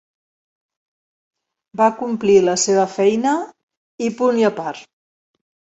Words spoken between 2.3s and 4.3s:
la seva feina… i